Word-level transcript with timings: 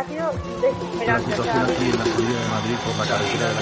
Ha 0.00 0.04
sido 0.04 0.32
desesperante. 0.62 1.34
o 1.34 1.44
sea, 1.44 1.66
situación 1.66 1.76
aquí 1.76 1.84
en 1.90 1.98
la 1.98 2.04
salida 2.06 2.40
de 2.40 2.48
Madrid 2.48 2.76
por 2.86 2.96
la 2.96 3.04
carretera 3.04 3.48
de 3.48 3.54
la 3.54 3.60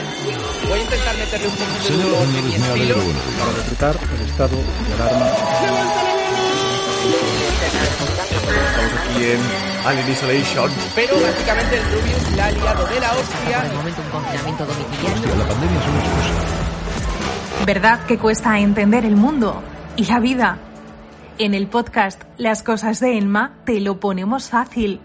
Voy 0.68 0.78
a 0.78 0.82
intentar 0.84 1.16
meterle 1.18 1.48
un 1.48 1.54
poquito 1.58 1.74
de 1.74 1.82
Señoras 1.82 1.98
y 1.98 2.14
humor 2.14 2.26
señores, 2.28 2.38
y 2.38 2.58
me 2.58 2.66
estilo. 2.68 2.94
alegro. 2.94 3.18
para 3.38 3.52
decretar 3.58 3.94
el 4.14 4.22
estado 4.22 4.56
de 4.56 4.92
alarma. 4.94 5.26
Estamos 8.38 8.92
aquí 9.02 9.24
en 9.24 9.40
Alien 9.84 10.08
Isolation. 10.12 10.70
Pero 10.94 11.14
básicamente 11.20 11.74
el 11.76 11.82
Rubius 11.90 12.36
la 12.36 12.44
ha 12.46 12.50
liado 12.52 12.86
de 12.86 13.00
la 13.00 13.12
hostia. 13.18 13.58
de 13.62 13.76
momento 13.76 14.00
un 14.02 14.10
confinamiento 14.10 14.64
domiciliario. 14.66 15.14
Hostia, 15.14 15.34
la 15.34 15.48
pandemia 15.48 15.80
es 15.80 15.86
una 15.88 15.98
excusa. 15.98 17.64
¿Verdad 17.66 18.06
que 18.06 18.18
cuesta 18.18 18.58
entender 18.60 19.04
el 19.04 19.16
mundo 19.16 19.60
y 19.96 20.04
la 20.04 20.20
vida? 20.20 20.58
En 21.38 21.54
el 21.54 21.66
podcast 21.66 22.22
Las 22.36 22.62
cosas 22.62 23.00
de 23.00 23.18
Elma 23.18 23.56
te 23.64 23.80
lo 23.80 23.98
ponemos 23.98 24.48
fácil. 24.50 25.00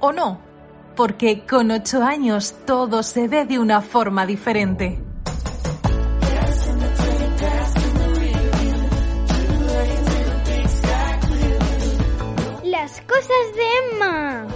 ¿O 0.00 0.12
no? 0.12 0.52
Porque 0.96 1.44
con 1.46 1.70
ocho 1.70 2.02
años 2.02 2.54
todo 2.66 3.02
se 3.02 3.26
ve 3.28 3.44
de 3.46 3.58
una 3.58 3.80
forma 3.80 4.26
diferente. 4.26 4.98
Las 12.64 13.00
cosas 13.02 13.46
de 13.54 13.94
Emma. 13.94 14.46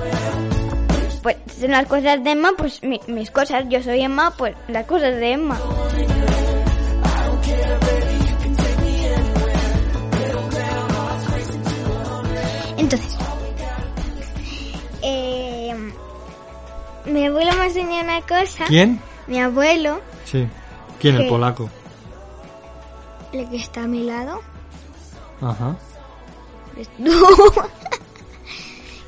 Pues 1.23 1.37
son 1.61 1.71
las 1.71 1.87
cosas 1.87 2.23
de 2.25 2.31
Emma, 2.31 2.53
pues 2.57 2.83
mi- 2.83 3.01
mis 3.07 3.31
cosas. 3.31 3.65
Yo 3.69 3.83
soy 3.83 4.01
Emma, 4.03 4.33
pues 4.37 4.55
las 4.69 4.87
cosas 4.87 5.17
de 5.17 5.33
Emma. 5.33 5.59
Entonces, 12.77 13.18
mi 17.09 17.27
abuelo 17.27 17.53
me 17.57 17.67
enseñó 17.67 18.01
una 18.01 18.21
cosa. 18.23 18.65
¿Quién? 18.67 19.01
Mi 19.27 19.41
abuelo, 19.41 20.01
Sí. 20.25 20.47
¿Quién? 21.01 21.17
El 21.17 21.29
polaco. 21.29 21.71
el 23.33 23.49
que 23.49 23.57
está 23.57 23.85
a 23.85 23.87
mi 23.87 24.05
lado. 24.05 24.41
Ajá. 25.41 25.77
Pues 26.75 26.89
tú. 26.97 27.63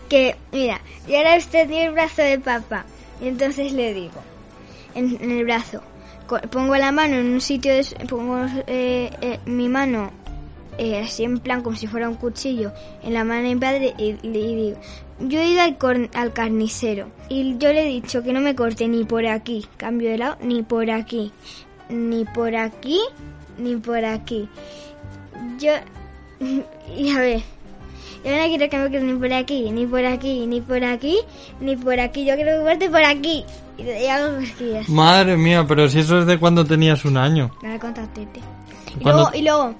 que, 0.08 0.36
mira, 0.52 0.80
y 1.06 1.14
ahora 1.16 1.36
usted 1.36 1.66
tiene 1.68 1.86
el 1.86 1.92
brazo 1.92 2.22
de 2.22 2.38
papá. 2.38 2.84
Y 3.20 3.28
entonces 3.28 3.72
le 3.72 3.92
digo, 3.92 4.20
en, 4.94 5.18
en 5.20 5.30
el 5.30 5.44
brazo, 5.44 5.82
pongo 6.50 6.76
la 6.76 6.92
mano 6.92 7.16
en 7.16 7.32
un 7.32 7.40
sitio, 7.40 7.74
de, 7.74 7.84
pongo 8.08 8.46
eh, 8.66 9.10
eh, 9.20 9.40
mi 9.46 9.68
mano 9.68 10.10
eh, 10.78 11.02
así 11.02 11.24
en 11.24 11.38
plan 11.38 11.62
como 11.62 11.76
si 11.76 11.86
fuera 11.86 12.08
un 12.08 12.16
cuchillo 12.16 12.72
en 13.02 13.14
la 13.14 13.24
mano 13.24 13.42
de 13.42 13.54
mi 13.54 13.60
padre 13.60 13.94
y 13.98 14.12
le 14.26 14.38
digo, 14.38 14.78
yo 15.20 15.38
he 15.40 15.48
ido 15.48 15.62
al, 15.62 16.10
al 16.14 16.32
carnicero 16.32 17.08
y 17.28 17.58
yo 17.58 17.72
le 17.72 17.82
he 17.82 17.88
dicho 17.88 18.22
que 18.22 18.32
no 18.32 18.40
me 18.40 18.54
corte 18.54 18.88
ni 18.88 19.04
por 19.04 19.26
aquí, 19.26 19.66
cambio 19.76 20.10
de 20.10 20.18
lado, 20.18 20.36
ni 20.42 20.62
por 20.62 20.90
aquí, 20.90 21.32
ni 21.88 22.24
por 22.24 22.56
aquí, 22.56 23.00
ni 23.58 23.76
por 23.76 24.04
aquí. 24.04 24.48
Yo, 25.58 25.72
y 26.96 27.10
a 27.10 27.20
ver, 27.20 27.42
yo 28.24 28.30
no 28.30 28.44
quiero 28.44 28.70
que 28.70 28.78
me 28.78 28.84
corte 28.84 29.00
ni 29.00 29.18
por 29.18 29.32
aquí, 29.32 29.70
ni 29.70 29.86
por 29.86 30.04
aquí, 30.04 30.46
ni 30.46 30.60
por 30.60 30.84
aquí, 30.84 31.18
ni 31.60 31.76
por 31.76 32.00
aquí, 32.00 32.24
yo 32.24 32.34
quiero 32.34 32.52
que 32.52 32.58
me 32.58 32.64
corte 32.64 32.90
por 32.90 33.02
aquí. 33.02 33.44
Y, 33.76 33.82
y 33.82 34.06
hago 34.06 34.36
cosquillas. 34.36 34.88
Madre 34.88 35.36
mía, 35.36 35.64
pero 35.66 35.88
si 35.88 36.00
eso 36.00 36.18
es 36.20 36.26
de 36.26 36.38
cuando 36.38 36.64
tenías 36.64 37.04
un 37.04 37.16
año. 37.16 37.50
Me 37.62 37.78
la. 37.78 38.42
Y 38.98 39.04
luego, 39.04 39.30
y 39.34 39.42
luego, 39.42 39.74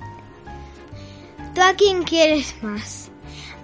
¿tú 1.54 1.62
a 1.62 1.74
quién 1.74 2.02
quieres 2.02 2.54
más? 2.62 3.10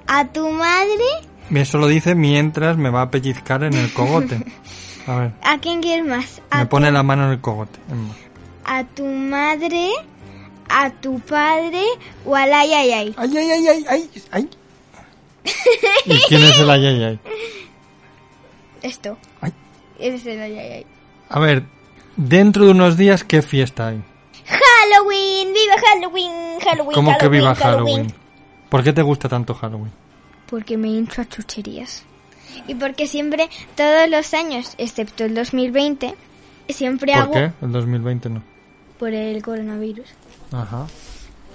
¿A 0.07 0.27
tu 0.27 0.49
madre? 0.51 1.05
Eso 1.51 1.79
lo 1.79 1.87
dice 1.87 2.15
mientras 2.15 2.77
me 2.77 2.91
va 2.91 3.03
a 3.03 3.11
pellizcar 3.11 3.65
en 3.65 3.75
el 3.75 3.93
cogote. 3.93 4.41
A 5.07 5.15
ver, 5.15 5.33
¿A 5.43 5.59
quién 5.59 5.81
quieres 5.81 6.05
más? 6.05 6.43
¿A, 6.51 6.59
me 6.59 6.67
pone 6.67 6.91
la 6.91 7.05
mano 7.05 7.27
en 7.27 7.33
el 7.33 7.41
cogote. 7.41 7.79
Emma. 7.89 8.13
a 8.65 8.83
tu 8.83 9.05
madre? 9.07 9.91
¿A 10.69 10.91
tu 10.91 11.21
padre? 11.21 11.85
¿O 12.25 12.35
al 12.35 12.53
ay, 12.53 12.73
ay, 12.73 12.91
ay? 12.91 13.15
¡Ay, 13.17 13.37
ay, 13.37 13.51
ay, 13.51 13.67
ay, 13.69 13.87
ay! 13.89 14.11
ay. 14.33 14.51
¿Y 16.07 16.19
quién 16.27 16.43
es 16.43 16.59
el 16.59 16.69
ay, 16.69 16.87
ay, 16.87 17.05
ay? 17.05 17.21
Esto. 18.83 19.17
Ay. 19.41 19.53
Eres 20.01 20.27
el 20.27 20.43
ay, 20.43 20.59
ay, 20.59 20.73
ay. 20.73 20.87
A 21.29 21.39
ver, 21.39 21.63
dentro 22.17 22.65
de 22.65 22.73
unos 22.73 22.97
días, 22.97 23.23
¿qué 23.23 23.43
fiesta 23.43 23.89
hay? 23.89 24.03
Halloween, 24.91 25.49
viva 25.53 25.75
Halloween, 25.93 26.61
Halloween. 26.61 26.95
¿Cómo 26.95 27.19
que 27.19 27.29
viva 27.29 27.55
Halloween? 27.55 28.13
¿Por 28.69 28.83
qué 28.83 28.93
te 28.93 29.03
gusta 29.03 29.29
tanto 29.29 29.55
Halloween? 29.55 29.93
Porque 30.49 30.77
me 30.77 30.89
hincho 30.89 31.23
a 31.23 31.29
chucherías. 31.29 32.05
Y 32.67 32.75
porque 32.75 33.07
siempre, 33.07 33.49
todos 33.77 34.09
los 34.09 34.33
años, 34.35 34.75
excepto 34.79 35.25
el 35.25 35.35
2020, 35.35 36.15
siempre 36.69 37.13
¿Por 37.13 37.23
hago 37.23 37.33
qué? 37.33 37.53
El 37.63 37.73
2020 37.73 38.29
no. 38.31 38.43
por 38.99 39.13
el 39.13 39.43
coronavirus. 39.43 40.09
Ajá. 40.53 40.87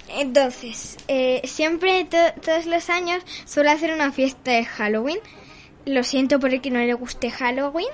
Entonces, 0.08 0.98
eh, 1.08 1.40
siempre, 1.44 2.04
to- 2.04 2.40
todos 2.44 2.66
los 2.66 2.90
años, 2.90 3.22
suelo 3.46 3.70
hacer 3.70 3.92
una 3.94 4.12
fiesta 4.12 4.50
de 4.52 4.64
Halloween. 4.64 5.18
Lo 5.86 6.04
siento 6.04 6.38
por 6.38 6.52
el 6.52 6.60
que 6.60 6.70
no 6.70 6.78
le 6.78 6.94
guste 6.94 7.30
Halloween, 7.30 7.88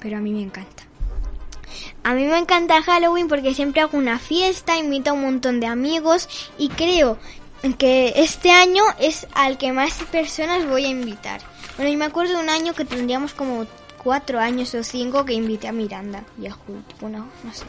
pero 0.00 0.16
a 0.16 0.20
mí 0.20 0.32
me 0.32 0.42
encanta. 0.42 0.84
A 2.08 2.14
mí 2.14 2.24
me 2.24 2.38
encanta 2.38 2.82
Halloween 2.82 3.26
porque 3.26 3.52
siempre 3.54 3.80
hago 3.80 3.98
una 3.98 4.18
fiesta, 4.20 4.76
invito 4.78 5.10
a 5.10 5.14
un 5.14 5.22
montón 5.22 5.58
de 5.58 5.66
amigos 5.66 6.28
y 6.56 6.68
creo 6.68 7.18
que 7.78 8.12
este 8.16 8.52
año 8.52 8.84
es 9.00 9.26
al 9.34 9.58
que 9.58 9.72
más 9.72 9.94
personas 10.12 10.66
voy 10.68 10.84
a 10.84 10.88
invitar. 10.88 11.40
Bueno, 11.76 11.90
yo 11.90 11.98
me 11.98 12.04
acuerdo 12.04 12.34
de 12.34 12.42
un 12.44 12.48
año 12.48 12.74
que 12.74 12.84
tendríamos 12.84 13.34
como 13.34 13.66
cuatro 14.02 14.38
años 14.38 14.72
o 14.74 14.84
cinco 14.84 15.24
que 15.24 15.32
invité 15.32 15.66
a 15.66 15.72
Miranda 15.72 16.22
y 16.40 16.46
a 16.46 16.50
Hulk, 16.54 17.00
bueno, 17.00 17.26
no 17.42 17.52
sé. 17.52 17.64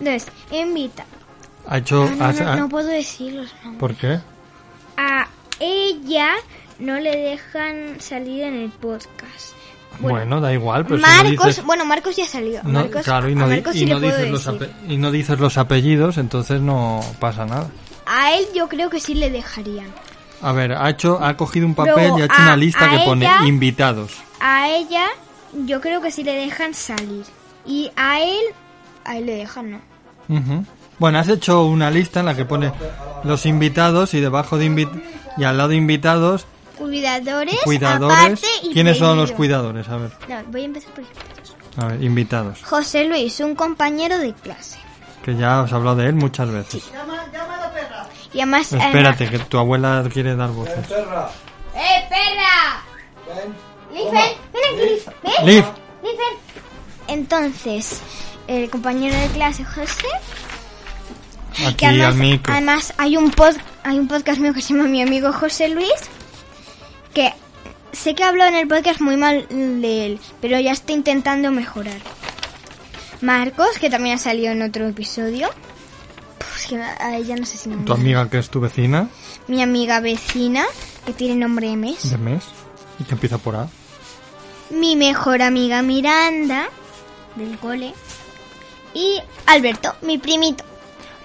Entonces, 0.00 0.26
invita. 0.50 1.04
Ha 1.68 1.78
hecho... 1.78 2.02
Ah, 2.10 2.14
no, 2.16 2.24
has- 2.24 2.40
no, 2.40 2.48
ha- 2.50 2.56
no 2.56 2.68
puedo 2.68 2.88
decir 2.88 3.34
los 3.34 3.54
nombres. 3.62 3.78
¿Por 3.78 3.94
qué? 3.94 4.18
A 4.96 5.28
ella 5.60 6.30
no 6.80 6.98
le 6.98 7.16
dejan 7.16 8.00
salir 8.00 8.42
en 8.42 8.54
el 8.54 8.70
podcast. 8.70 9.54
Bueno, 10.00 10.40
da 10.40 10.52
igual, 10.52 10.84
pero 10.84 10.96
si 10.96 11.02
no 11.02 11.08
Marcos, 11.08 11.46
dices... 11.46 11.64
bueno, 11.64 11.84
Marcos 11.84 12.16
ya 12.16 12.26
salió. 12.26 12.60
No, 12.64 12.80
Marcos, 12.80 13.02
claro, 13.02 13.28
y 13.28 13.34
no, 13.34 13.48
di- 13.48 13.54
Marcos 13.56 13.76
y 13.76 13.78
sí 13.80 13.86
no 13.86 14.00
dices 14.00 14.30
los 14.30 14.44
decir. 14.44 14.60
ape- 14.60 14.92
y 14.92 14.96
no 14.96 15.10
dices 15.10 15.38
los 15.38 15.58
apellidos, 15.58 16.18
entonces 16.18 16.60
no 16.60 17.00
pasa 17.20 17.46
nada. 17.46 17.68
A 18.06 18.34
él 18.34 18.44
yo 18.54 18.68
creo 18.68 18.90
que 18.90 18.98
sí 19.00 19.14
le 19.14 19.30
dejarían. 19.30 19.86
A 20.40 20.52
ver, 20.52 20.72
ha 20.72 20.90
hecho, 20.90 21.18
ha 21.22 21.36
cogido 21.36 21.66
un 21.66 21.74
papel 21.76 21.94
Luego, 21.94 22.18
y 22.18 22.22
ha 22.22 22.24
hecho 22.24 22.34
a- 22.36 22.42
una 22.42 22.56
lista 22.56 22.90
que 22.90 22.98
pone 23.04 23.28
invitados. 23.46 24.12
A 24.40 24.68
ella 24.70 25.06
yo 25.66 25.80
creo 25.80 26.00
que 26.00 26.10
sí 26.10 26.24
le 26.24 26.32
dejan 26.34 26.74
salir. 26.74 27.24
Y 27.64 27.90
a 27.96 28.20
él, 28.20 28.42
a 29.04 29.16
él 29.18 29.26
le 29.26 29.36
dejan, 29.36 29.70
¿no? 29.70 29.80
Bueno, 30.98 31.18
has 31.18 31.28
hecho 31.28 31.64
una 31.64 31.90
lista 31.90 32.20
en 32.20 32.26
la 32.26 32.36
que 32.36 32.44
pone 32.44 32.72
los 33.24 33.46
invitados 33.46 34.14
y 34.14 34.20
debajo 34.20 34.56
de 34.58 34.66
invi- 34.68 35.02
y 35.36 35.44
al 35.44 35.56
lado 35.58 35.70
de 35.70 35.76
invitados, 35.76 36.46
Cuidadores, 36.82 37.58
cuidadores. 37.64 38.16
aparte 38.18 38.46
y 38.64 38.72
¿Quiénes 38.72 38.98
son 38.98 39.16
los 39.16 39.32
cuidadores? 39.32 39.88
A 39.88 39.96
ver, 39.96 40.10
No, 40.28 40.42
voy 40.48 40.62
a 40.62 40.64
empezar 40.64 40.92
por 40.92 41.04
invitados. 41.04 41.56
a 41.76 41.86
ver, 41.86 42.02
invitados. 42.02 42.62
José 42.64 43.04
Luis, 43.04 43.40
un 43.40 43.54
compañero 43.54 44.18
de 44.18 44.32
clase. 44.34 44.78
Que 45.24 45.36
ya 45.36 45.62
os 45.62 45.70
he 45.70 45.74
hablado 45.74 45.96
de 45.96 46.06
él 46.08 46.14
muchas 46.14 46.50
veces. 46.50 46.82
Y 48.34 48.38
además... 48.40 48.72
Espérate, 48.72 49.28
que 49.30 49.38
tu 49.40 49.58
abuela 49.58 50.04
quiere 50.12 50.34
dar 50.34 50.50
voces. 50.50 50.78
¡Eh, 50.90 52.04
perra! 52.08 52.82
Lifen, 53.92 54.12
ven 54.52 54.62
aquí, 54.74 54.94
Liz. 54.94 55.06
¿Ven? 55.22 55.46
Liv, 55.46 55.64
Lifen. 56.02 56.38
Entonces, 57.08 58.00
el 58.48 58.70
compañero 58.70 59.16
de 59.16 59.28
clase, 59.28 59.64
José, 59.64 60.06
aquí 61.66 61.74
que 61.76 61.86
además, 61.86 62.06
al 62.08 62.14
micro. 62.14 62.52
además 62.54 62.94
hay 62.96 63.16
un 63.16 63.30
pod, 63.30 63.54
hay 63.84 63.98
un 63.98 64.08
podcast 64.08 64.40
mío 64.40 64.54
que 64.54 64.62
se 64.62 64.74
llama 64.74 64.88
Mi 64.88 65.02
amigo 65.02 65.32
José 65.32 65.68
Luis, 65.68 65.92
que 67.14 67.32
sé 67.92 68.14
que 68.14 68.24
hablo 68.24 68.44
en 68.44 68.54
el 68.54 68.68
podcast 68.68 69.00
muy 69.00 69.16
mal 69.16 69.46
de 69.48 70.06
él, 70.06 70.20
pero 70.40 70.58
ya 70.58 70.72
está 70.72 70.92
intentando 70.92 71.50
mejorar. 71.50 71.98
Marcos, 73.20 73.78
que 73.78 73.90
también 73.90 74.16
ha 74.16 74.18
salido 74.18 74.52
en 74.52 74.62
otro 74.62 74.86
episodio. 74.88 75.48
Pues 76.38 76.66
que 76.66 76.76
a 76.82 77.16
ella 77.16 77.36
no 77.36 77.46
sé 77.46 77.56
si 77.56 77.70
Tu 77.70 77.92
amiga 77.92 78.28
que 78.28 78.38
es 78.38 78.50
tu 78.50 78.60
vecina. 78.60 79.08
mi 79.46 79.62
amiga 79.62 80.00
vecina, 80.00 80.64
que 81.06 81.12
tiene 81.12 81.36
nombre 81.36 81.68
de 81.68 81.76
mes. 81.76 82.10
de 82.10 82.18
mes 82.18 82.44
y 82.98 83.04
que 83.04 83.14
empieza 83.14 83.38
por 83.38 83.56
A. 83.56 83.68
Mi 84.70 84.96
mejor 84.96 85.42
amiga 85.42 85.82
Miranda, 85.82 86.66
del 87.36 87.58
cole. 87.58 87.94
Y 88.94 89.18
Alberto, 89.46 89.94
mi 90.02 90.18
primito. 90.18 90.64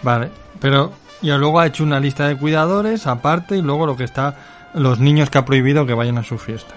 Vale, 0.01 0.29
pero 0.59 0.93
ya 1.21 1.37
luego 1.37 1.59
ha 1.59 1.67
hecho 1.67 1.83
una 1.83 1.99
lista 1.99 2.27
de 2.27 2.37
cuidadores 2.37 3.07
aparte 3.07 3.57
y 3.57 3.61
luego 3.61 3.85
lo 3.85 3.97
que 3.97 4.03
está 4.03 4.56
los 4.77 4.99
niños 4.99 5.29
que 5.29 5.37
ha 5.37 5.45
prohibido 5.45 5.85
que 5.85 5.93
vayan 5.93 6.17
a 6.17 6.23
su 6.23 6.37
fiesta. 6.37 6.73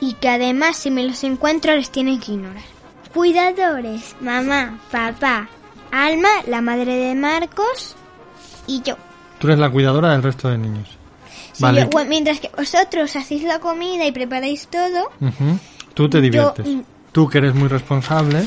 Y 0.00 0.14
que 0.14 0.28
además 0.28 0.76
si 0.76 0.90
me 0.90 1.04
los 1.04 1.22
encuentro 1.24 1.74
les 1.74 1.90
tienen 1.90 2.20
que 2.20 2.32
ignorar. 2.32 2.62
Cuidadores, 3.14 4.14
mamá, 4.20 4.78
papá, 4.90 5.48
Alma, 5.90 6.28
la 6.48 6.60
madre 6.60 6.94
de 6.96 7.14
Marcos 7.14 7.96
y 8.66 8.82
yo. 8.82 8.96
Tú 9.38 9.46
eres 9.46 9.58
la 9.58 9.70
cuidadora 9.70 10.10
del 10.12 10.22
resto 10.22 10.48
de 10.48 10.58
niños. 10.58 10.88
Sí, 11.52 11.62
vale. 11.62 11.82
yo- 11.82 11.88
bueno, 11.90 12.10
mientras 12.10 12.40
que 12.40 12.50
vosotros 12.56 13.16
hacéis 13.16 13.42
la 13.44 13.58
comida 13.58 14.04
y 14.04 14.12
preparáis 14.12 14.68
todo. 14.68 15.10
Tú 15.94 16.08
te 16.10 16.18
Yo- 16.18 16.22
diviertes. 16.22 16.66
Tú 17.12 17.28
que 17.28 17.38
eres 17.38 17.54
muy 17.54 17.68
responsable. 17.68 18.46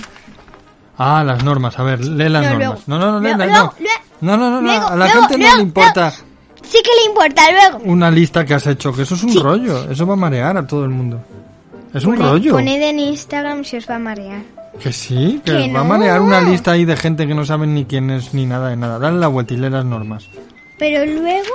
Ah, 0.97 1.23
las 1.25 1.43
normas. 1.43 1.79
A 1.79 1.83
ver, 1.83 2.03
lee 2.05 2.29
las 2.29 2.43
No, 2.43 2.49
normas. 2.49 2.57
luego. 2.59 2.81
No, 2.87 2.99
no, 2.99 3.11
no, 3.13 3.19
Luego, 3.19 3.37
no. 3.37 3.45
luego. 3.45 3.73
No, 4.21 4.37
no, 4.37 4.49
no, 4.49 4.61
no, 4.61 4.61
Luego, 4.61 4.87
A 4.89 4.95
la 4.95 5.09
gente 5.09 5.37
no 5.37 5.55
le 5.55 5.61
importa 5.63 6.13
sí 6.63 6.77
que 6.83 6.89
le 7.01 7.09
importa 7.09 7.41
luego. 7.51 7.79
una 7.91 8.09
lista 8.11 8.45
que 8.45 8.53
has 8.53 8.67
hecho, 8.67 8.93
que 8.93 9.03
eso 9.03 9.15
es 9.15 9.23
un 9.23 9.39
rollo. 9.41 9.89
Eso 9.91 10.05
va 10.05 10.13
a 10.13 10.17
marear 10.17 10.57
a 10.57 10.65
todo 10.67 10.83
el 10.83 10.89
mundo. 10.91 11.21
Es 11.93 12.05
un 12.05 12.15
Poned- 12.15 12.29
rollo. 12.31 12.51
Poned 12.53 12.81
en 12.81 12.99
Instagram 12.99 13.63
si 13.63 13.77
os 13.77 13.89
va 13.89 13.95
a 13.95 13.99
marear. 13.99 14.41
Que 14.81 14.93
sí, 14.93 15.41
que, 15.43 15.51
Que 15.51 15.73
va 15.73 15.81
a 15.81 15.83
marear 15.83 16.21
una 16.21 16.39
lista 16.41 16.71
ahí 16.71 16.85
de 16.85 16.95
gente 16.95 17.27
que 17.27 17.33
no 17.33 17.43
saben 17.45 17.73
ni 17.73 17.85
quién 17.85 18.09
es 18.11 18.33
ni 18.33 18.45
nada 18.45 18.69
de 18.69 18.75
nada. 18.77 18.99
Dale 18.99 19.17
la 19.19 19.27
vuelta 19.27 19.53
y 19.53 19.57
lee 19.57 19.69
las 19.69 19.83
normas. 19.85 20.25
Pero 20.77 21.05
luego 21.05 21.49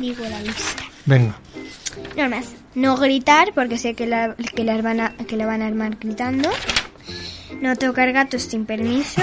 digo 0.00 0.24
la 0.28 0.40
lista. 0.40 0.84
Venga. 1.04 1.34
Normas. 2.16 2.46
No 2.74 2.96
gritar 2.96 3.52
porque 3.54 3.76
sé 3.78 3.94
que 3.94 4.06
la, 4.06 4.34
que 4.36 4.62
las 4.64 4.82
van 4.82 5.00
a, 5.00 5.10
que 5.16 5.36
la 5.36 5.46
van 5.46 5.62
a 5.62 5.66
armar 5.66 5.96
gritando. 6.00 6.48
No 7.60 7.74
tocar 7.76 8.12
gatos 8.12 8.42
sin 8.42 8.64
permiso. 8.66 9.22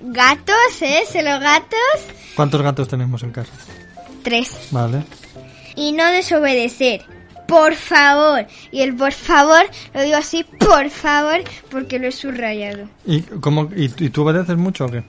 Gatos, 0.00 0.82
¿eh? 0.82 1.00
Solo 1.10 1.38
gatos. 1.40 1.78
¿Cuántos 2.34 2.62
gatos 2.62 2.88
tenemos 2.88 3.22
en 3.22 3.30
casa? 3.32 3.52
Tres. 4.26 4.68
Vale. 4.72 5.04
Y 5.76 5.92
no 5.92 6.04
desobedecer. 6.10 7.02
Por 7.46 7.74
favor. 7.76 8.44
Y 8.72 8.80
el 8.80 8.96
por 8.96 9.12
favor 9.12 9.62
lo 9.94 10.02
digo 10.02 10.16
así, 10.16 10.42
por 10.58 10.90
favor, 10.90 11.44
porque 11.70 12.00
lo 12.00 12.08
he 12.08 12.12
subrayado. 12.12 12.88
¿Y, 13.06 13.20
cómo, 13.20 13.70
y, 13.76 13.84
y 14.04 14.10
tú 14.10 14.22
obedeces 14.24 14.56
mucho 14.56 14.86
o 14.86 14.88
qué? 14.88 15.04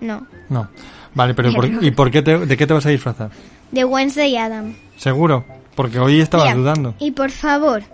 No. 0.00 0.26
No. 0.48 0.68
Vale, 1.14 1.34
pero 1.34 1.52
¿por- 1.52 1.84
¿y 1.84 1.92
por 1.92 2.10
qué 2.10 2.22
te, 2.22 2.38
de 2.44 2.56
qué 2.56 2.66
te 2.66 2.74
vas 2.74 2.86
a 2.86 2.88
disfrazar? 2.88 3.30
De 3.70 3.84
Wednesday 3.84 4.36
Adam. 4.36 4.74
¿Seguro? 4.96 5.44
Porque 5.76 6.00
hoy 6.00 6.20
estabas 6.20 6.46
Mira, 6.48 6.56
dudando. 6.56 6.94
Y 6.98 7.12
por 7.12 7.30
favor, 7.30 7.84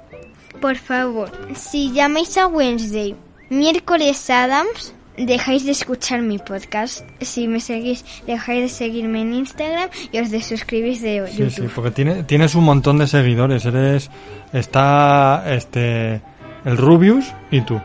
por 0.59 0.77
favor, 0.77 1.31
si 1.55 1.93
llamáis 1.93 2.35
a 2.39 2.47
Wednesday 2.47 3.15
miércoles 3.51 4.31
Adams, 4.31 4.95
dejáis 5.27 5.65
de 5.65 5.73
escuchar 5.73 6.23
mi 6.23 6.39
podcast. 6.39 7.05
Si 7.21 7.49
me 7.49 7.61
seguís, 7.61 8.05
dejáis 8.27 8.63
de 8.63 8.69
seguirme 8.69 9.23
en 9.23 9.35
Instagram 9.35 9.89
y 10.13 10.19
os 10.19 10.31
desuscribís 10.31 11.01
de 11.03 11.27
Sí, 11.31 11.39
YouTube. 11.39 11.51
sí, 11.67 11.73
porque 11.75 11.91
tiene, 11.91 12.23
tienes 12.25 12.55
un 12.55 12.65
montón 12.65 12.99
de 12.99 13.07
seguidores. 13.07 13.65
Eres. 13.67 14.11
Está. 14.53 15.45
Este. 15.47 16.21
El 16.65 16.77
Rubius 16.77 17.25
y 17.51 17.61
tú. 17.63 17.81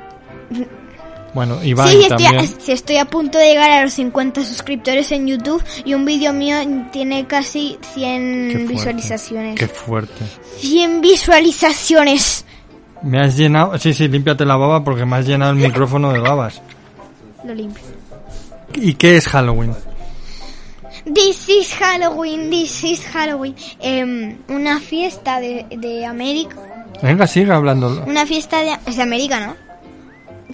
Bueno, 1.34 1.64
Iván 1.64 1.88
Sí, 1.90 2.02
estoy 2.02 2.10
también. 2.10 2.36
a, 2.38 2.44
sí, 2.62 2.72
estoy 2.72 2.98
a 2.98 3.06
punto 3.06 3.40
de 3.40 3.46
llegar 3.48 3.72
a 3.72 3.82
los 3.84 3.94
50 3.94 4.44
suscriptores 4.46 5.12
en 5.12 5.26
YouTube 5.28 5.64
y 5.84 5.96
un 5.96 6.06
vídeo 6.06 6.32
mío 6.32 6.58
tiene 6.92 7.26
casi 7.26 7.78
100 7.94 8.50
Qué 8.50 8.54
fuerte, 8.58 8.74
visualizaciones. 8.74 9.60
Qué 9.60 9.68
fuerte. 9.68 10.24
100 10.58 11.02
visualizaciones. 11.02 12.46
Me 13.02 13.20
has 13.20 13.36
llenado. 13.36 13.78
Sí, 13.80 13.94
sí, 13.94 14.08
límpiate 14.08 14.46
la 14.46 14.56
baba 14.58 14.84
porque 14.84 15.06
me 15.06 15.16
has 15.18 15.26
llenado 15.26 15.52
el 15.54 15.58
micrófono 15.58 16.14
de 16.14 16.20
babas. 16.20 16.62
Lo 17.44 17.54
limpio. 17.54 17.84
¿Y 18.74 18.94
qué 18.96 19.18
es 19.18 19.28
Halloween? 19.28 19.74
This 21.06 21.50
is 21.50 21.74
Halloween, 21.74 22.50
this 22.50 22.84
is 22.84 23.06
Halloween. 23.06 23.56
Em, 23.80 24.38
una 24.48 24.80
fiesta 24.80 25.40
de, 25.40 25.66
de 25.70 26.06
América. 26.06 26.56
Venga, 27.02 27.28
sigue 27.28 27.52
hablando. 27.52 28.04
Una 28.08 28.26
fiesta 28.26 28.60
de, 28.60 28.78
es 28.86 28.96
de 28.96 29.04
América, 29.04 29.46
¿no? 29.46 29.56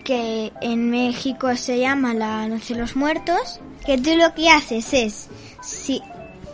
Que 0.03 0.51
en 0.61 0.89
México 0.89 1.55
se 1.55 1.79
llama 1.79 2.13
la 2.13 2.47
Noche 2.47 2.73
de 2.73 2.79
los 2.79 2.95
Muertos. 2.95 3.59
Que 3.85 3.97
tú 3.97 4.15
lo 4.15 4.33
que 4.33 4.49
haces 4.49 4.93
es, 4.93 5.29
si 5.61 6.01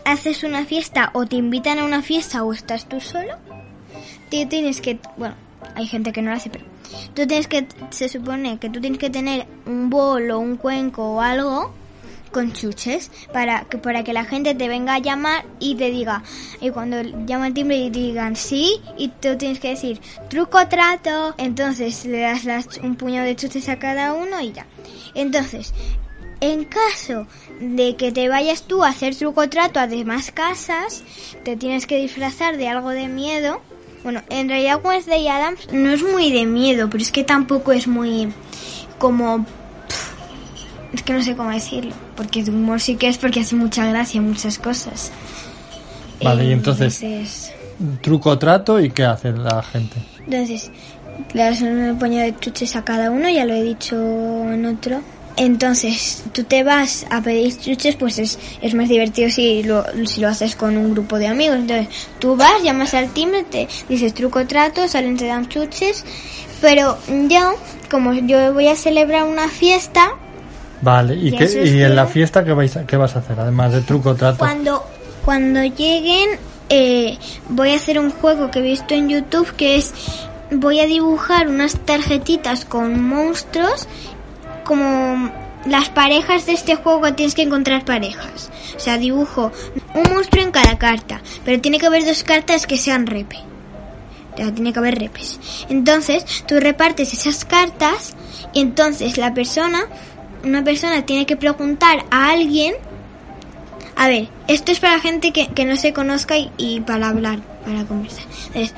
haces 0.04 0.44
una 0.44 0.64
fiesta 0.64 1.10
o 1.14 1.26
te 1.26 1.36
invitan 1.36 1.78
a 1.78 1.84
una 1.84 2.02
fiesta 2.02 2.44
o 2.44 2.52
estás 2.52 2.86
tú 2.88 3.00
solo, 3.00 3.34
tú 4.30 4.46
tienes 4.48 4.80
que, 4.80 4.98
bueno, 5.16 5.34
hay 5.74 5.86
gente 5.86 6.12
que 6.12 6.22
no 6.22 6.30
lo 6.30 6.36
hace, 6.36 6.50
pero 6.50 6.64
tú 7.14 7.26
tienes 7.26 7.48
que, 7.48 7.66
se 7.90 8.08
supone 8.08 8.58
que 8.58 8.70
tú 8.70 8.80
tienes 8.80 8.98
que 8.98 9.10
tener 9.10 9.46
un 9.66 9.90
bol 9.90 10.30
o 10.30 10.38
un 10.38 10.56
cuenco 10.56 11.14
o 11.14 11.20
algo 11.20 11.72
con 12.36 12.52
chuches 12.52 13.10
para 13.32 13.64
que 13.64 13.78
para 13.78 14.04
que 14.04 14.12
la 14.12 14.24
gente 14.24 14.54
te 14.54 14.68
venga 14.68 14.94
a 14.94 14.98
llamar 14.98 15.46
y 15.58 15.74
te 15.74 15.90
diga 15.90 16.22
y 16.60 16.68
cuando 16.70 17.00
llama 17.00 17.46
el 17.46 17.54
timbre 17.54 17.78
y 17.78 17.88
digan 17.88 18.36
sí 18.36 18.80
y 18.98 19.08
tú 19.08 19.36
tienes 19.38 19.58
que 19.58 19.70
decir 19.70 20.00
truco 20.28 20.66
trato 20.68 21.34
entonces 21.38 22.04
le 22.04 22.20
das 22.20 22.44
las, 22.44 22.66
un 22.82 22.96
puñado 22.96 23.26
de 23.26 23.36
chuches 23.36 23.68
a 23.68 23.78
cada 23.78 24.12
uno 24.12 24.40
y 24.40 24.52
ya. 24.52 24.66
Entonces 25.14 25.72
en 26.40 26.64
caso 26.64 27.26
de 27.60 27.96
que 27.96 28.12
te 28.12 28.28
vayas 28.28 28.64
tú 28.64 28.84
a 28.84 28.88
hacer 28.88 29.14
truco 29.16 29.48
trato 29.48 29.80
a 29.80 29.86
demás 29.86 30.30
casas 30.30 31.02
te 31.42 31.56
tienes 31.56 31.86
que 31.86 31.96
disfrazar 31.96 32.58
de 32.58 32.68
algo 32.68 32.90
de 32.90 33.08
miedo 33.08 33.62
bueno 34.04 34.22
en 34.30 34.48
realidad 34.48 34.80
Wednesday 34.82 35.26
Adams 35.28 35.68
no 35.72 35.90
es 35.90 36.02
muy 36.02 36.30
de 36.30 36.46
miedo 36.46 36.88
pero 36.90 37.02
es 37.02 37.10
que 37.10 37.24
tampoco 37.24 37.72
es 37.72 37.86
muy 37.88 38.32
como 38.98 39.44
es 40.92 41.02
que 41.02 41.12
no 41.12 41.22
sé 41.22 41.36
cómo 41.36 41.50
decirlo, 41.50 41.92
porque 42.16 42.42
de 42.42 42.50
humor 42.50 42.80
sí 42.80 42.96
que 42.96 43.08
es 43.08 43.18
porque 43.18 43.40
hace 43.40 43.54
mucha 43.54 43.84
gracia 43.86 44.22
muchas 44.22 44.58
cosas. 44.58 45.12
Vale, 46.22 46.46
y 46.46 46.52
entonces- 46.52 47.02
Entonces, 47.02 47.52
Truco 48.00 48.30
o 48.30 48.38
trato 48.38 48.80
y 48.80 48.88
qué 48.90 49.04
hace 49.04 49.32
la 49.32 49.62
gente. 49.62 49.96
entonces 50.24 50.70
le 51.34 51.42
das 51.42 51.60
un 51.60 51.98
puñado 51.98 52.24
de 52.24 52.36
chuches 52.38 52.74
a 52.76 52.84
cada 52.84 53.10
uno, 53.10 53.28
ya 53.28 53.44
lo 53.44 53.52
he 53.52 53.62
dicho 53.62 53.96
en 53.96 54.64
otro. 54.64 55.02
Entonces, 55.36 56.24
tú 56.32 56.44
te 56.44 56.62
vas 56.64 57.04
a 57.10 57.20
pedir 57.20 57.58
chuches, 57.58 57.96
pues 57.96 58.18
es, 58.18 58.38
es 58.62 58.74
más 58.74 58.88
divertido 58.88 59.28
si 59.30 59.62
lo, 59.62 59.84
si 60.06 60.20
lo 60.20 60.28
haces 60.28 60.56
con 60.56 60.76
un 60.78 60.92
grupo 60.94 61.18
de 61.18 61.26
amigos. 61.26 61.56
Entonces, 61.56 61.88
tú 62.18 62.36
vas, 62.36 62.62
llamas 62.62 62.94
al 62.94 63.10
timbre, 63.12 63.44
te 63.44 63.68
dices 63.88 64.14
truco 64.14 64.46
trato, 64.46 64.88
salen, 64.88 65.16
te 65.18 65.26
dan 65.26 65.48
chuches. 65.48 66.04
Pero 66.62 66.96
yo, 67.28 67.52
como 67.90 68.14
yo 68.14 68.54
voy 68.54 68.68
a 68.68 68.76
celebrar 68.76 69.24
una 69.24 69.48
fiesta, 69.48 70.10
Vale, 70.82 71.14
¿y, 71.14 71.32
qué, 71.32 71.44
y 71.64 71.82
en 71.82 71.96
la 71.96 72.06
fiesta 72.06 72.44
qué, 72.44 72.52
vais 72.52 72.76
a- 72.76 72.86
qué 72.86 72.96
vas 72.96 73.16
a 73.16 73.20
hacer? 73.20 73.40
Además 73.40 73.72
de 73.72 73.80
truco 73.80 74.14
trato. 74.14 74.38
Cuando, 74.38 74.84
cuando 75.24 75.62
lleguen, 75.62 76.28
eh, 76.68 77.18
voy 77.48 77.70
a 77.72 77.76
hacer 77.76 77.98
un 77.98 78.10
juego 78.10 78.50
que 78.50 78.58
he 78.58 78.62
visto 78.62 78.94
en 78.94 79.08
YouTube 79.08 79.50
que 79.56 79.76
es, 79.76 79.92
voy 80.50 80.80
a 80.80 80.86
dibujar 80.86 81.48
unas 81.48 81.78
tarjetitas 81.78 82.64
con 82.66 83.02
monstruos, 83.02 83.88
como 84.66 85.30
las 85.64 85.88
parejas 85.88 86.46
de 86.46 86.52
este 86.52 86.76
juego 86.76 87.14
tienes 87.14 87.34
que 87.34 87.42
encontrar 87.42 87.84
parejas. 87.84 88.50
O 88.76 88.80
sea, 88.80 88.98
dibujo 88.98 89.52
un 89.94 90.12
monstruo 90.12 90.42
en 90.42 90.50
cada 90.50 90.76
carta, 90.78 91.22
pero 91.44 91.60
tiene 91.60 91.78
que 91.78 91.86
haber 91.86 92.04
dos 92.04 92.22
cartas 92.22 92.66
que 92.66 92.76
sean 92.76 93.06
repe. 93.06 93.38
O 94.34 94.36
sea, 94.36 94.52
tiene 94.52 94.72
que 94.72 94.78
haber 94.78 94.98
repes. 94.98 95.40
Entonces, 95.70 96.44
tú 96.46 96.60
repartes 96.60 97.12
esas 97.14 97.44
cartas 97.44 98.14
y 98.52 98.60
entonces 98.60 99.16
la 99.16 99.32
persona, 99.32 99.86
una 100.44 100.62
persona 100.62 101.06
tiene 101.06 101.24
que 101.24 101.36
preguntar 101.36 102.04
a 102.10 102.30
alguien 102.30 102.74
a 103.96 104.08
ver, 104.08 104.28
esto 104.46 104.72
es 104.72 104.78
para 104.78 105.00
gente 105.00 105.32
que, 105.32 105.48
que 105.48 105.64
no 105.64 105.74
se 105.76 105.94
conozca 105.94 106.34
y, 106.58 106.80
para 106.80 107.08
hablar, 107.08 107.40
para 107.64 107.84
conversar. 107.84 108.24
Entonces, 108.48 108.74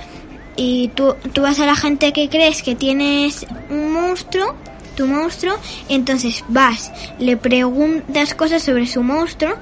y 0.55 0.89
tú, 0.95 1.17
tú 1.33 1.43
vas 1.43 1.59
a 1.59 1.67
la 1.67 1.75
gente 1.75 2.13
que 2.13 2.29
crees 2.29 2.63
que 2.63 2.77
tienes 2.77 3.45
un 3.69 3.93
monstruo, 3.93 4.55
tu 4.99 5.07
monstruo, 5.07 5.55
entonces 5.89 6.45
vas, 6.49 6.91
le 7.21 7.37
preguntas 7.37 8.35
cosas 8.35 8.63
sobre 8.63 8.87
su 8.87 9.03
monstruo 9.03 9.55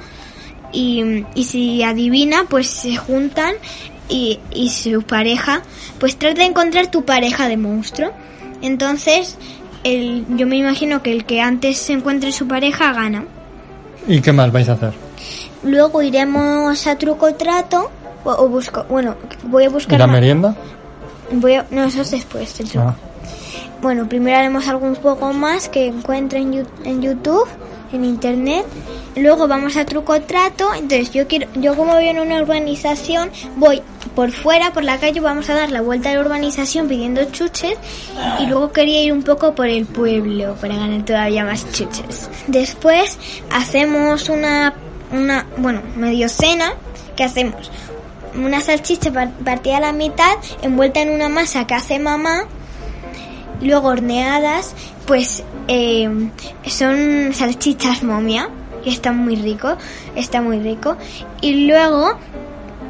y, 0.73 1.25
y 1.35 1.45
si 1.45 1.83
adivina, 1.83 2.45
pues 2.49 2.66
se 2.69 2.97
juntan 2.97 3.55
y, 4.09 4.40
y 4.50 4.71
su 4.71 5.02
pareja, 5.02 5.61
pues 6.00 6.16
trata 6.16 6.40
de 6.40 6.47
encontrar 6.47 6.90
tu 6.90 7.05
pareja 7.05 7.49
de 7.49 7.57
monstruo. 7.57 8.11
Entonces, 8.62 9.37
el, 9.85 10.25
yo 10.38 10.47
me 10.47 10.57
imagino 10.57 11.02
que 11.02 11.12
el 11.12 11.25
que 11.26 11.40
antes 11.43 11.76
se 11.76 11.93
encuentre 11.93 12.33
su 12.33 12.49
pareja 12.49 12.93
gana. 12.93 13.25
¿Y 14.09 14.21
qué 14.23 14.33
más 14.33 14.50
vais 14.50 14.69
a 14.69 14.73
hacer? 14.73 14.95
Luego 15.62 16.00
iremos 16.02 16.87
a 16.87 16.97
truco 16.97 17.35
trato. 17.35 17.90
O, 18.25 18.31
o 18.31 18.49
busco, 18.49 18.85
bueno, 18.88 19.14
voy 19.45 19.64
a 19.64 19.66
¿Y 19.66 19.71
buscar. 19.71 19.99
la 20.00 20.07
merienda? 20.09 20.57
Voy 21.31 21.55
a, 21.55 21.66
no, 21.71 21.85
eso 21.85 22.00
es 22.02 22.11
después, 22.11 22.59
el 22.61 22.69
truco. 22.69 22.88
Ah, 22.88 22.97
Bueno, 23.83 24.09
primero 24.09 24.37
haremos 24.38 24.66
algún 24.68 24.95
juego 24.95 25.33
más 25.33 25.68
que 25.68 25.87
encuentre 25.87 26.40
en, 26.40 26.52
YouTube. 27.02 27.47
en 27.92 28.04
internet. 28.04 28.64
Luego 29.16 29.47
vamos 29.49 29.76
a 29.76 29.85
truco 29.85 30.21
trato. 30.23 30.73
Entonces 30.75 31.11
yo 31.12 31.26
quiero, 31.28 31.47
yo 31.54 31.76
como 31.76 31.97
vivo 31.99 32.11
en 32.11 32.18
una 32.21 32.40
urbanización, 32.42 33.30
voy 33.56 33.83
por 34.14 34.33
fuera, 34.33 34.73
por 34.73 34.83
la 34.83 34.99
calle, 34.99 35.21
vamos 35.21 35.49
a 35.50 35.54
dar 35.54 35.71
la 35.71 35.83
vuelta 35.83 36.11
a 36.11 36.14
la 36.14 36.21
urbanización 36.21 36.88
pidiendo 36.88 37.23
chuches. 37.30 37.78
Y 38.40 38.47
luego 38.47 38.73
quería 38.73 39.02
ir 39.02 39.12
un 39.12 39.23
poco 39.23 39.54
por 39.54 39.66
el 39.68 39.85
pueblo 39.87 40.54
para 40.61 40.75
ganar 40.76 41.04
todavía 41.04 41.45
más 41.45 41.71
chuches. 41.73 42.28
Después 42.47 43.18
hacemos 43.52 44.28
una, 44.28 44.75
una, 45.12 45.47
bueno, 45.59 45.83
medio 45.97 46.28
cena. 46.28 46.73
¿Qué 47.14 47.25
hacemos? 47.25 47.71
Una 48.35 48.61
salchicha 48.61 49.11
par- 49.12 49.30
partida 49.45 49.78
a 49.78 49.80
la 49.80 49.92
mitad, 49.92 50.33
envuelta 50.61 51.00
en 51.00 51.11
una 51.11 51.28
masa 51.30 51.66
que 51.66 51.75
hace 51.75 51.99
mamá 51.99 52.45
luego 53.61 53.89
horneadas, 53.89 54.75
pues 55.07 55.43
eh, 55.69 56.09
son 56.67 57.33
salchichas 57.33 58.03
momia, 58.03 58.49
que 58.85 58.91
están 58.91 59.19
muy 59.19 59.37
rico, 59.37 59.77
está 60.15 60.41
muy 60.41 60.61
rico. 60.61 60.97
Y 61.41 61.67
luego, 61.67 62.19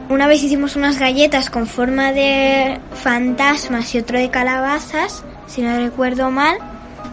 una 0.09 0.27
vez 0.27 0.43
hicimos 0.43 0.77
unas 0.77 0.99
galletas 0.99 1.51
con 1.51 1.67
forma 1.67 2.13
de 2.13 2.81
fantasmas 2.95 3.95
y 3.95 3.99
otro 3.99 4.19
de 4.19 4.31
calabazas, 4.31 5.25
si 5.47 5.63
no 5.63 5.77
recuerdo 5.79 6.31
mal. 6.31 6.59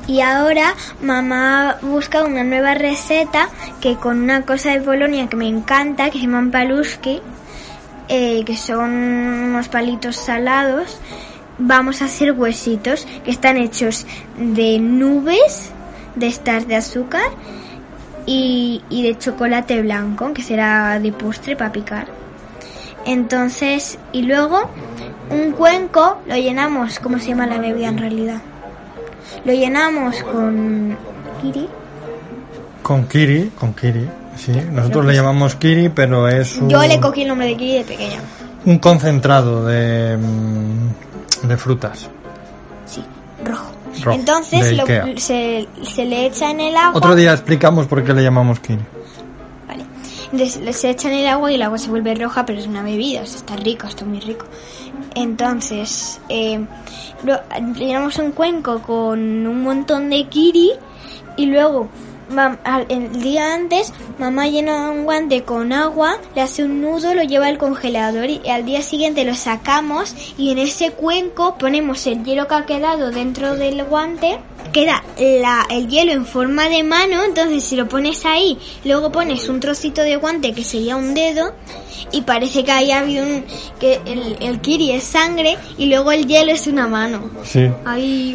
Y 0.05 0.19
ahora 0.19 0.75
mamá 1.01 1.77
busca 1.81 2.25
una 2.25 2.43
nueva 2.43 2.73
receta 2.73 3.47
que 3.79 3.95
con 3.95 4.21
una 4.21 4.45
cosa 4.45 4.71
de 4.71 4.81
Polonia 4.81 5.29
que 5.29 5.37
me 5.37 5.47
encanta, 5.47 6.09
que 6.09 6.19
se 6.19 6.25
llaman 6.25 6.51
paluski, 6.51 7.21
eh, 8.09 8.43
que 8.45 8.57
son 8.57 8.91
unos 8.91 9.69
palitos 9.69 10.17
salados, 10.17 10.99
vamos 11.57 12.01
a 12.01 12.05
hacer 12.05 12.31
huesitos 12.31 13.07
que 13.23 13.31
están 13.31 13.57
hechos 13.57 14.05
de 14.37 14.79
nubes 14.79 15.71
de 16.15 16.27
estas 16.27 16.67
de 16.67 16.75
azúcar 16.75 17.23
y, 18.25 18.81
y 18.89 19.03
de 19.03 19.17
chocolate 19.17 19.81
blanco, 19.81 20.33
que 20.33 20.41
será 20.43 20.99
de 20.99 21.11
postre 21.11 21.55
para 21.55 21.71
picar. 21.71 22.07
Entonces, 23.05 23.97
y 24.13 24.21
luego 24.21 24.69
un 25.29 25.51
cuenco 25.51 26.19
lo 26.27 26.35
llenamos, 26.35 26.99
¿cómo 26.99 27.19
se 27.19 27.29
llama 27.29 27.47
la 27.47 27.57
bebida 27.57 27.87
en 27.89 27.97
realidad? 27.97 28.41
Lo 29.45 29.51
llenamos 29.53 30.23
con 30.23 30.95
kiri, 31.41 31.67
Con 32.81 33.07
Kiri, 33.07 33.51
con 33.59 33.73
Kiri. 33.73 34.07
Sí, 34.35 34.51
nosotros 34.71 35.05
le 35.05 35.13
llamamos 35.13 35.55
Kiri, 35.55 35.89
pero 35.89 36.27
es 36.27 36.57
un, 36.57 36.69
Yo 36.69 36.81
le 36.83 36.99
cogí 36.99 37.21
el 37.23 37.27
nombre 37.29 37.47
de 37.47 37.55
kiri 37.57 37.77
de 37.79 37.83
pequeña. 37.83 38.19
un 38.65 38.79
concentrado 38.79 39.65
de, 39.65 40.17
mm, 40.17 41.12
de 41.47 41.57
frutas. 41.57 42.09
Sí, 42.85 43.03
rojo. 43.43 43.71
Rojo, 44.03 44.11
Entonces 44.17 44.75
lo- 44.75 44.85
se, 45.17 45.67
se 45.83 46.05
le 46.05 46.25
echa 46.25 46.49
en 46.51 46.59
el 46.59 46.75
agua. 46.75 46.97
Otro 46.97 47.15
día 47.15 47.31
explicamos 47.33 47.85
por 47.85 48.03
qué 48.03 48.13
le 48.13 48.23
llamamos 48.23 48.59
Kiri. 48.59 48.81
Vale. 49.67 49.85
Entonces 50.31 50.75
se 50.75 50.89
echa 50.89 51.09
en 51.11 51.19
el 51.19 51.27
agua 51.27 51.51
y 51.51 51.55
el 51.55 51.61
agua 51.61 51.77
se 51.77 51.89
vuelve 51.89 52.15
roja, 52.15 52.45
pero 52.45 52.59
es 52.59 52.65
una 52.67 52.81
bebida, 52.81 53.21
o 53.21 53.25
sea, 53.25 53.37
está 53.37 53.55
rico, 53.55 53.85
está 53.87 54.03
muy 54.03 54.19
rico. 54.19 54.45
Entonces, 55.15 56.19
eh, 56.29 56.65
lo- 57.23 57.39
llenamos 57.75 58.17
un 58.17 58.31
cuenco 58.31 58.81
con 58.81 59.19
un 59.45 59.61
montón 59.63 60.09
de 60.09 60.25
kiri 60.27 60.71
y 61.37 61.45
luego 61.45 61.87
mam- 62.33 62.57
el 62.89 63.21
día 63.21 63.53
antes 63.53 63.93
mamá 64.19 64.47
llena 64.47 64.89
un 64.91 65.03
guante 65.05 65.43
con 65.43 65.71
agua, 65.73 66.17
le 66.35 66.41
hace 66.41 66.63
un 66.63 66.81
nudo, 66.81 67.13
lo 67.13 67.23
lleva 67.23 67.47
al 67.47 67.57
congelador 67.57 68.29
y 68.29 68.41
al 68.49 68.65
día 68.65 68.81
siguiente 68.81 69.23
lo 69.25 69.35
sacamos 69.35 70.15
y 70.37 70.51
en 70.51 70.57
ese 70.59 70.91
cuenco 70.91 71.57
ponemos 71.57 72.05
el 72.07 72.23
hielo 72.23 72.47
que 72.47 72.55
ha 72.55 72.65
quedado 72.65 73.11
dentro 73.11 73.55
del 73.55 73.83
guante. 73.85 74.39
Queda 74.71 75.03
la- 75.19 75.65
el 75.69 75.87
hielo 75.87 76.13
en 76.13 76.25
forma 76.25 76.67
de 76.69 76.83
mano, 76.83 77.23
entonces 77.23 77.63
si 77.63 77.75
lo 77.75 77.87
pones 77.87 78.25
ahí, 78.25 78.57
luego 78.85 79.11
pones 79.11 79.47
un 79.49 79.59
trocito 79.59 80.01
de 80.01 80.15
guante 80.15 80.53
que 80.53 80.63
sería 80.63 80.95
un 80.95 81.13
dedo 81.13 81.53
y 82.11 82.21
parece 82.21 82.63
que 82.63 82.71
haya 82.71 82.99
habido 82.99 83.23
un 83.25 83.43
que 83.79 83.99
el, 84.05 84.37
el 84.39 84.59
kiri 84.61 84.91
es 84.91 85.03
sangre 85.03 85.57
y 85.77 85.85
luego 85.87 86.11
el 86.11 86.25
hielo 86.25 86.51
es 86.51 86.65
una 86.67 86.87
mano. 86.87 87.29
Sí. 87.43 87.69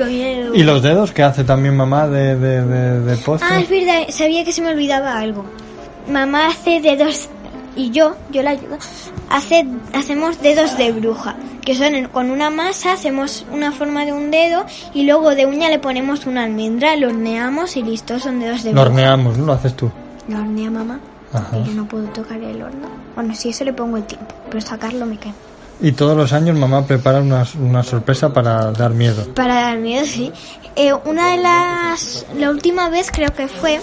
Miedo. 0.06 0.54
¿Y 0.54 0.62
los 0.62 0.82
dedos 0.82 1.12
que 1.12 1.22
hace 1.22 1.44
también 1.44 1.76
mamá 1.76 2.06
de, 2.08 2.36
de, 2.36 2.62
de, 2.64 3.00
de 3.00 3.16
postre? 3.16 3.48
Ah, 3.50 3.60
es 3.60 3.68
verdad, 3.68 3.87
sabía 4.10 4.44
que 4.44 4.52
se 4.52 4.62
me 4.62 4.68
olvidaba 4.70 5.18
algo. 5.18 5.44
Mamá 6.10 6.48
hace 6.48 6.80
dedos 6.80 7.28
y 7.76 7.90
yo, 7.90 8.16
yo 8.30 8.42
la 8.42 8.50
ayudo. 8.50 8.78
Hace, 9.30 9.66
hacemos 9.92 10.40
dedos 10.40 10.76
de 10.78 10.90
bruja, 10.92 11.36
que 11.62 11.74
son 11.74 12.08
con 12.08 12.30
una 12.30 12.48
masa, 12.50 12.92
hacemos 12.92 13.44
una 13.52 13.72
forma 13.72 14.04
de 14.06 14.12
un 14.12 14.30
dedo 14.30 14.64
y 14.94 15.04
luego 15.04 15.34
de 15.34 15.44
uña 15.46 15.68
le 15.68 15.78
ponemos 15.78 16.24
una 16.26 16.44
almendra, 16.44 16.96
lo 16.96 17.08
horneamos 17.08 17.76
y 17.76 17.82
listo, 17.82 18.18
son 18.18 18.40
dedos 18.40 18.62
de 18.62 18.70
Lo 18.72 18.80
bruja. 18.80 18.88
horneamos, 18.90 19.36
¿no? 19.38 19.46
Lo 19.46 19.52
haces 19.52 19.74
tú. 19.76 19.90
Lo 20.28 20.38
hornea 20.38 20.70
mamá. 20.70 20.98
Ajá. 21.32 21.58
Y 21.58 21.64
yo 21.68 21.74
no 21.74 21.86
puedo 21.86 22.04
tocar 22.06 22.40
el 22.40 22.62
horno. 22.62 22.88
Bueno, 23.14 23.34
sí, 23.34 23.50
eso 23.50 23.64
le 23.64 23.74
pongo 23.74 23.98
el 23.98 24.04
tiempo, 24.04 24.34
pero 24.48 24.60
sacarlo 24.62 25.04
me 25.04 25.18
cae. 25.18 25.34
Y 25.80 25.92
todos 25.92 26.16
los 26.16 26.32
años 26.32 26.58
mamá 26.58 26.86
prepara 26.86 27.20
una, 27.20 27.46
una 27.60 27.82
sorpresa 27.82 28.32
para 28.32 28.72
dar 28.72 28.92
miedo. 28.92 29.32
Para 29.34 29.54
dar 29.54 29.78
miedo, 29.78 30.04
sí. 30.04 30.32
Eh, 30.74 30.92
una 31.04 31.32
de 31.32 31.38
las... 31.38 32.26
La 32.36 32.50
última 32.50 32.88
vez 32.88 33.10
creo 33.12 33.32
que 33.32 33.46
fue... 33.48 33.80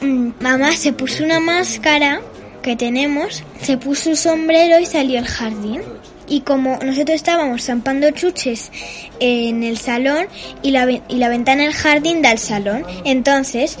mm, 0.00 0.30
mamá 0.40 0.72
se 0.72 0.92
puso 0.92 1.24
una 1.24 1.38
máscara 1.38 2.20
que 2.62 2.74
tenemos, 2.74 3.44
se 3.60 3.78
puso 3.78 4.10
un 4.10 4.16
sombrero 4.16 4.80
y 4.80 4.86
salió 4.86 5.18
al 5.20 5.26
jardín. 5.26 5.82
Y 6.28 6.40
como 6.40 6.78
nosotros 6.82 7.14
estábamos 7.14 7.64
zampando 7.64 8.10
chuches 8.10 8.72
en 9.20 9.62
el 9.62 9.78
salón 9.78 10.26
y 10.62 10.72
la, 10.72 10.90
y 10.90 11.16
la 11.18 11.28
ventana 11.28 11.62
del 11.62 11.72
jardín 11.72 12.22
da 12.22 12.30
al 12.30 12.38
salón, 12.38 12.84
entonces 13.04 13.78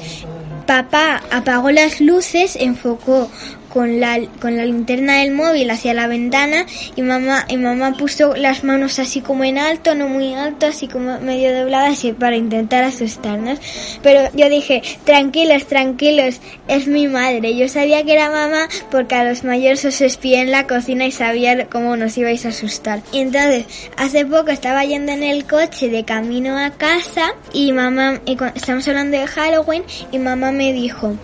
papá 0.66 1.22
apagó 1.32 1.72
las 1.72 2.00
luces, 2.00 2.56
enfocó 2.60 3.28
con 3.76 4.00
la, 4.00 4.18
con 4.40 4.56
la 4.56 4.64
linterna 4.64 5.18
del 5.18 5.32
móvil 5.32 5.70
hacia 5.70 5.92
la 5.92 6.06
ventana 6.06 6.64
y 6.96 7.02
mamá, 7.02 7.44
y 7.46 7.58
mamá 7.58 7.92
puso 7.92 8.34
las 8.34 8.64
manos 8.64 8.98
así 8.98 9.20
como 9.20 9.44
en 9.44 9.58
alto, 9.58 9.94
no 9.94 10.08
muy 10.08 10.32
alto, 10.32 10.64
así 10.64 10.88
como 10.88 11.20
medio 11.20 11.54
dobladas 11.54 12.02
y 12.06 12.12
para 12.12 12.36
intentar 12.36 12.84
asustarnos. 12.84 13.58
Pero 14.02 14.30
yo 14.32 14.48
dije, 14.48 14.80
tranquilos, 15.04 15.66
tranquilos, 15.66 16.40
es 16.68 16.86
mi 16.86 17.06
madre. 17.06 17.54
Yo 17.54 17.68
sabía 17.68 18.02
que 18.02 18.14
era 18.14 18.30
mamá 18.30 18.66
porque 18.90 19.14
a 19.14 19.24
los 19.24 19.44
mayores 19.44 19.84
os 19.84 20.00
espié 20.00 20.40
en 20.40 20.52
la 20.52 20.66
cocina 20.66 21.04
y 21.04 21.12
sabía 21.12 21.66
cómo 21.66 21.98
nos 21.98 22.16
ibais 22.16 22.46
a 22.46 22.48
asustar. 22.48 23.02
Y 23.12 23.20
entonces, 23.20 23.66
hace 23.98 24.24
poco 24.24 24.52
estaba 24.52 24.86
yendo 24.86 25.12
en 25.12 25.22
el 25.22 25.44
coche 25.44 25.90
de 25.90 26.02
camino 26.06 26.56
a 26.56 26.70
casa 26.70 27.34
y 27.52 27.74
mamá, 27.74 28.22
y 28.24 28.38
estamos 28.54 28.88
hablando 28.88 29.18
de 29.18 29.26
Halloween 29.26 29.82
y 30.12 30.18
mamá 30.18 30.50
me 30.50 30.72
dijo, 30.72 31.14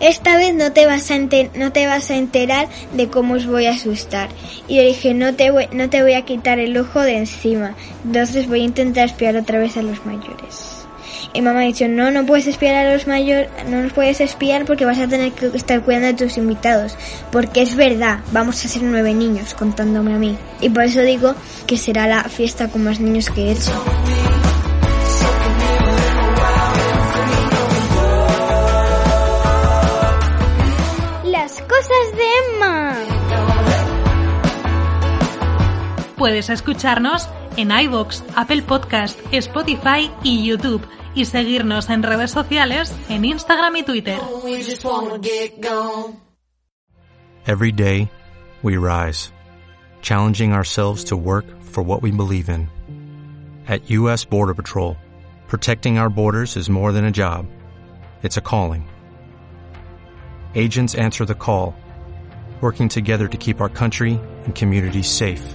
esta 0.00 0.36
vez 0.36 0.54
no 0.54 0.72
te 0.72 0.86
vas 0.86 1.10
a 1.10 1.18
no 1.18 1.72
te 1.72 1.86
vas 1.86 1.93
a 2.10 2.16
enterar 2.16 2.68
de 2.92 3.08
cómo 3.08 3.34
os 3.34 3.46
voy 3.46 3.66
a 3.66 3.72
asustar. 3.72 4.28
Y 4.68 4.78
dije, 4.82 5.14
no 5.14 5.34
te 5.34 5.50
voy, 5.50 5.68
no 5.72 5.88
te 5.88 6.02
voy 6.02 6.14
a 6.14 6.22
quitar 6.22 6.58
el 6.58 6.76
ojo 6.76 7.00
de 7.00 7.18
encima. 7.18 7.74
Entonces 8.04 8.48
voy 8.48 8.60
a 8.62 8.64
intentar 8.64 9.06
espiar 9.06 9.36
otra 9.36 9.58
vez 9.58 9.76
a 9.76 9.82
los 9.82 10.04
mayores. 10.04 10.84
Y 11.32 11.42
mamá 11.42 11.60
ha 11.60 11.64
dicho, 11.64 11.88
no, 11.88 12.10
no 12.10 12.26
puedes 12.26 12.46
espiar 12.46 12.74
a 12.86 12.92
los 12.92 13.06
mayores, 13.06 13.48
no 13.68 13.82
nos 13.82 13.92
puedes 13.92 14.20
espiar 14.20 14.64
porque 14.64 14.84
vas 14.84 14.98
a 14.98 15.08
tener 15.08 15.32
que 15.32 15.46
estar 15.46 15.82
cuidando 15.82 16.06
de 16.08 16.14
tus 16.14 16.36
invitados. 16.36 16.96
Porque 17.32 17.62
es 17.62 17.74
verdad, 17.74 18.20
vamos 18.32 18.64
a 18.64 18.68
ser 18.68 18.82
nueve 18.82 19.14
niños 19.14 19.54
contándome 19.54 20.14
a 20.14 20.18
mí. 20.18 20.36
Y 20.60 20.68
por 20.68 20.84
eso 20.84 21.00
digo 21.02 21.34
que 21.66 21.76
será 21.76 22.06
la 22.06 22.24
fiesta 22.24 22.68
con 22.68 22.84
más 22.84 23.00
niños 23.00 23.30
que 23.30 23.48
he 23.48 23.52
hecho. 23.52 23.72
Puedes 36.24 36.48
escucharnos 36.48 37.28
en 37.58 37.70
iVoox, 37.70 38.22
Apple 38.34 38.62
Podcast, 38.62 39.20
Spotify 39.30 40.10
y 40.22 40.42
YouTube 40.42 40.80
y 41.14 41.26
seguirnos 41.26 41.90
en 41.90 42.02
redes 42.02 42.30
sociales 42.30 42.96
en 43.10 43.26
Instagram 43.26 43.76
y 43.76 43.82
Twitter. 43.82 44.18
Every 47.46 47.72
day, 47.72 48.10
we 48.62 48.78
rise, 48.78 49.34
challenging 50.00 50.54
ourselves 50.54 51.04
to 51.10 51.16
work 51.18 51.44
for 51.60 51.84
what 51.84 52.00
we 52.00 52.10
believe 52.10 52.48
in. 52.48 52.70
At 53.68 53.90
U.S. 53.90 54.24
Border 54.24 54.54
Patrol, 54.54 54.96
protecting 55.46 55.98
our 55.98 56.08
borders 56.08 56.56
is 56.56 56.70
more 56.70 56.90
than 56.90 57.04
a 57.04 57.12
job, 57.12 57.44
it's 58.22 58.38
a 58.38 58.40
calling. 58.40 58.88
Agents 60.54 60.94
answer 60.94 61.26
the 61.26 61.34
call, 61.34 61.76
working 62.62 62.88
together 62.88 63.28
to 63.28 63.36
keep 63.36 63.60
our 63.60 63.68
country 63.68 64.18
and 64.46 64.54
communities 64.54 65.10
safe. 65.10 65.54